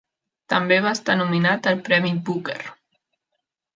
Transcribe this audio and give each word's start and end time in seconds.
També 0.53 0.77
va 0.85 0.93
estar 0.99 1.17
nominat 1.19 1.69
al 1.73 1.77
premi 1.91 2.15
Booker. 2.31 2.59